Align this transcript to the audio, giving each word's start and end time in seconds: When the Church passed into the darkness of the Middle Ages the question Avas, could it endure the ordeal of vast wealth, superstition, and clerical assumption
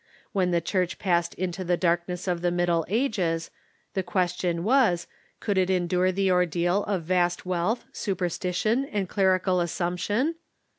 When 0.31 0.49
the 0.49 0.61
Church 0.61 0.97
passed 0.97 1.35
into 1.35 1.63
the 1.63 1.77
darkness 1.77 2.27
of 2.27 2.41
the 2.41 2.49
Middle 2.49 2.83
Ages 2.89 3.51
the 3.93 4.01
question 4.01 4.63
Avas, 4.63 5.05
could 5.39 5.59
it 5.59 5.69
endure 5.69 6.11
the 6.11 6.31
ordeal 6.31 6.83
of 6.85 7.03
vast 7.03 7.45
wealth, 7.45 7.85
superstition, 7.93 8.83
and 8.85 9.07
clerical 9.07 9.61
assumption 9.61 10.33